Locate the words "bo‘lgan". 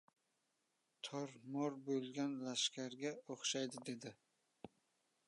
1.89-2.33